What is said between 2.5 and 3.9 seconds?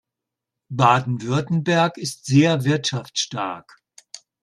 wirtschaftsstark.